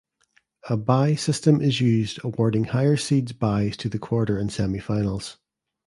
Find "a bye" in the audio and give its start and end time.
0.67-1.13